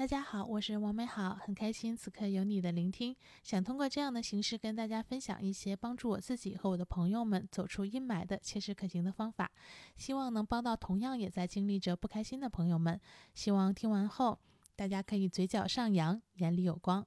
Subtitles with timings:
[0.00, 3.14] 大家好，我是王美好，很开心此刻有你的聆听。
[3.42, 9.50] 想通过这样的形式跟大家分享一些帮助我自己和我的朋友们走出阴霾的切实可行的方法，
[9.98, 12.98] 希望能帮到同样也在经历着不开心的朋友们。
[13.34, 14.38] 希望听完后
[14.74, 17.06] 大家可以嘴角上扬，眼里有光。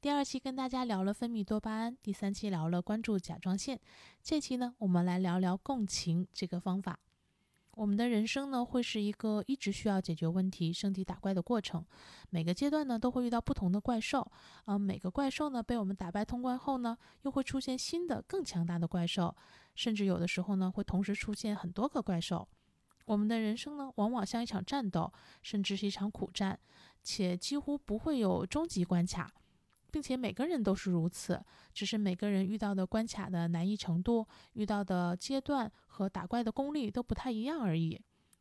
[0.00, 3.78] 第二期跟大家聊了分泌多巴胺，第三期聊了关注甲状腺，
[4.20, 6.98] 这期呢我们来聊聊共情这个方法。
[7.74, 11.82] 我们的人生呢，会是一个一直需要解决问题、升级打怪的过程。
[12.28, 14.30] 每个阶段呢，都会遇到不同的怪兽。
[14.66, 19.34] 呃，每个怪兽呢，被我们打败通关后呢，又会出现新的、更强大的怪兽，
[19.74, 22.46] 甚至有的时候呢，会同时出现很多个怪兽。
[23.06, 25.10] 我们的人生呢，往往像一场战斗，
[25.40, 26.58] 甚至是一场苦战，
[27.02, 29.32] 且几乎不会有终极关卡。
[29.92, 31.40] 并且每个人都是如此，
[31.74, 38.00] 只是每个人遇到的关卡的难易程度、遇到的阶段和打怪的功力都不太一样而已。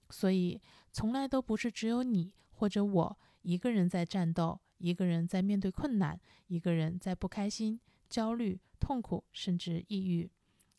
[0.10, 0.60] 所以，
[0.92, 10.32] 从来都不是只有你或者我一个人在战斗，一个人在面对困难，一个人在不开心、焦虑、痛苦，甚至抑郁。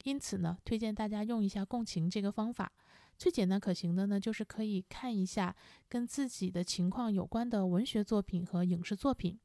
[0.05, 2.73] 因此呢，推荐大家用一下共情这个方法。
[3.19, 5.55] 最简单可行的呢，就是可以看一下
[5.89, 9.39] 跟自己的情况有关的文学作品和影视作品。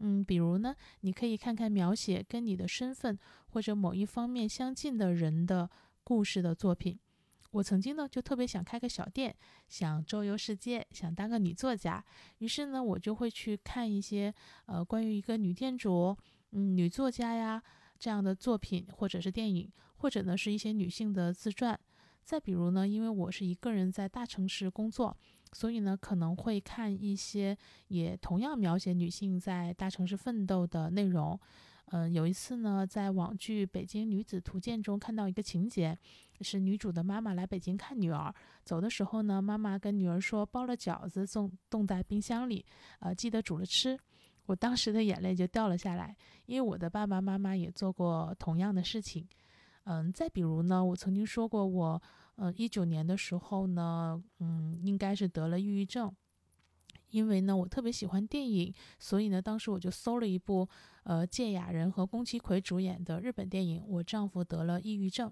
[0.00, 5.70] 嗯，比如呢，你可以看看描写跟你的身份或者某一方面相近的人的
[6.02, 6.98] 故事的作品。
[7.52, 9.34] 我曾经呢就特别想开个小店，
[9.68, 12.04] 想周游世界，想当个女作家。
[12.38, 14.32] 于是呢，我就会去看一些
[14.66, 16.16] 呃关于一个女店主、
[16.52, 17.62] 嗯女作家呀
[17.98, 21.78] 这样的作品，或者是电影，或者呢是一些女性的自传。
[22.22, 25.16] 再比如呢，因为我是一个人在大城市工作。
[25.52, 27.56] 所以呢，可能会看一些
[27.88, 31.38] 也同样描写女性在大城市奋斗的内容。
[31.92, 35.98] 嗯，有一次呢，在网剧《北京女子图鉴》中看到一个情节，
[36.40, 38.32] 是女主的妈妈来北京看女儿，
[38.64, 42.64] 走的时候呢，妈妈跟女儿说包了饺子冻冻在冰箱里，
[43.00, 43.98] 呃，记得煮了吃。
[44.46, 49.26] 我当时的眼泪就掉了下来，因为我的爸爸妈妈也做过同样的事情。
[49.82, 52.00] 嗯，再比如呢，我曾经说过我。
[52.36, 56.10] 呃，一九年的时候呢，嗯，应该是得了抑郁症，
[57.10, 60.66] 因为呢，我特别喜欢电影，所以呢，当时我就搜了一部
[61.02, 65.28] 呃，芥雅人和宫崎葵主演的日本电影《我丈夫得了抑郁症》。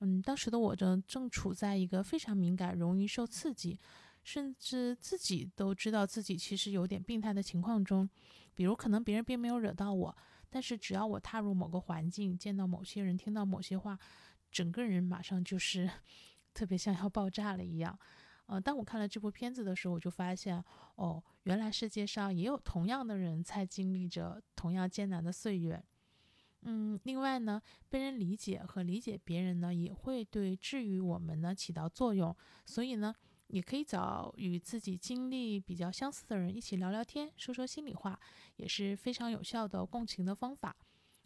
[0.00, 3.78] 嗯，当时的我正正处在一个非常敏感、容易受刺激，
[4.22, 8.08] 甚至自己都知道自己其实有点病态的情况中。
[8.54, 10.16] 比如，可能别人并没有惹到我，
[10.50, 13.98] 但是只要我踏入某个环境，见到某些人，听到某些话，
[14.52, 15.90] 整个人马上就是。
[16.54, 17.98] 特别像要爆炸了一样，
[18.46, 20.62] 呃，当我看了这部片子的时候，我就发现，
[20.94, 25.84] 哦，原来世界上也有同样的人在经历着同样艰难的岁月。
[26.66, 27.60] 嗯，另外呢，
[27.90, 32.34] 被人理解和理解别人呢，也会对治愈我们呢起到作用。
[32.64, 33.14] 所以呢，
[33.48, 38.18] 也可以找与自己经历比较相似的人一起聊聊天，说说心里话，
[38.56, 40.74] 也是非常有效的共情的方法。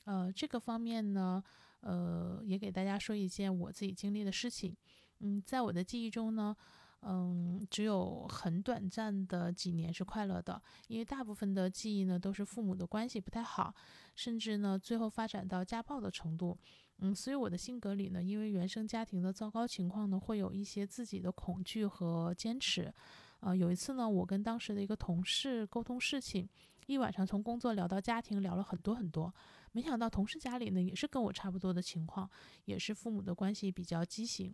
[0.04, 1.40] 呃，这个方面呢，
[1.80, 4.76] 呃，也给大家说一件我自己经历的事情。
[5.20, 6.56] 嗯，在我的记忆中呢，
[7.02, 13.74] 嗯，只有很短暂的几年是快乐的，因为大部分的记忆呢都是父母的关系不太好，
[14.14, 16.56] 甚至呢最后发展到家暴的程度。
[17.00, 22.92] 嗯，所以我的性格里呢，因为原生家庭的糟糕情况呢，会有一些自己的恐惧和坚持。
[23.40, 26.48] 呃，有一次呢，我跟当时的一个同事沟通事情，
[26.86, 29.32] 一晚上从工作聊到家庭，聊了很多很多。
[29.70, 32.28] 没想到同事家里呢也是跟我差不多的情况，
[32.64, 34.52] 也是父母的关系比较畸形。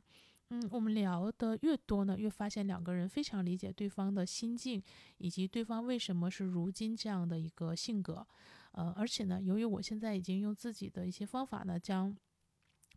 [0.50, 4.82] 嗯，我们聊的越多呢，越发现两个人非常理解对方的心境，
[5.18, 8.26] 以及对方为什么是如今这样的一个性格。
[8.72, 12.14] 呃，而且呢，由于我现在已经用自己的一些方法呢，将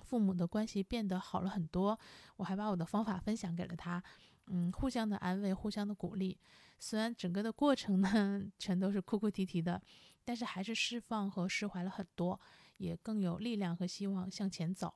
[0.04, 1.98] 父母的关系变得好了很多，
[2.36, 4.04] 我还把我的方法分享给了他。
[4.48, 6.38] 嗯，互相的安慰，互相的鼓励。
[6.80, 9.82] 虽然整个的过程呢， 全都是哭哭啼啼的，
[10.24, 12.40] 但是还是释放和释怀了很多，
[12.78, 14.94] 也更有力量和希望向前走。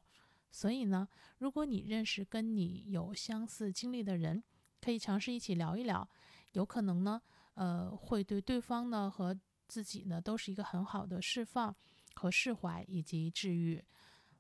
[0.52, 1.08] 所以呢，
[1.38, 4.44] 如果你认识跟你有相似经历的人，
[4.82, 6.08] 可以尝试一起聊一聊，
[6.52, 7.22] 有可能呢，
[7.54, 9.36] 呃，会对对方呢和
[9.68, 11.74] 自己呢都是一个很好的释放
[12.16, 13.82] 和释怀以及治愈。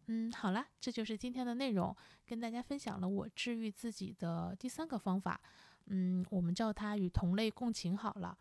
[0.07, 5.39] 嗯，好了，这就是今天的内容，跟大家分享了我治愈自己的第三个方法。
[5.85, 8.37] 嗯，我们叫它与同类共情好了。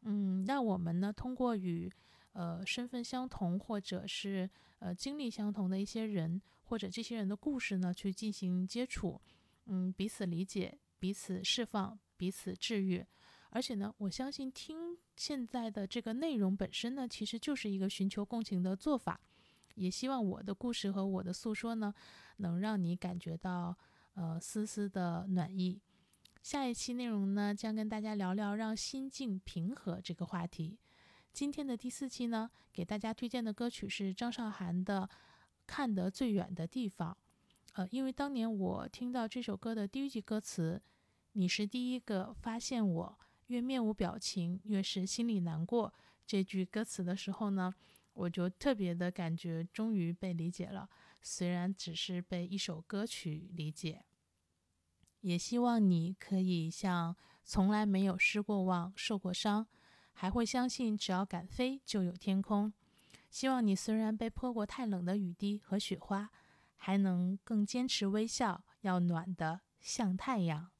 [0.00, 1.88] 嗯，让我们呢通过与
[2.32, 6.42] 呃身份相同或者是呃经历相同的一些人。
[6.64, 9.20] 或者这些人的故事呢，去进行接触，
[9.66, 13.04] 嗯，彼此理解，彼此释放，彼此治愈。
[13.50, 19.20] 而且呢，我相信听现在的这个内容本身呢，其实就是一个寻求共情的做法。
[19.74, 21.92] 也希望我的故事和我的诉说呢，
[22.38, 23.76] 能让你感觉到
[24.14, 25.80] 呃丝丝的暖意。
[26.42, 30.78] 下一期内容呢，将跟大家聊聊让心境平和这个话题。
[31.32, 35.08] 今天的第四期呢，给大家推荐的歌曲是张韶涵的
[35.66, 37.12] 《看得最远的地方》。
[37.74, 40.82] 呃，因为当年我听到这首歌的第一句歌词
[41.32, 45.92] “你是第一个发现我，越面无表情越是心里难过”
[46.26, 47.72] 这句歌词的时候呢，
[48.12, 50.88] 我就特别的感觉终于被理解了，
[51.22, 54.04] 虽然只是被一首歌曲理解。
[55.20, 59.66] 也希望你可以像从来没有失过望、受过伤。
[60.14, 62.70] 还会相信，只要敢飞，就有天空。
[63.32, 66.28] 希望你虽然被泼过太冷的雨滴和雪花，
[66.76, 70.71] 还能更坚持微笑，要暖的像太阳。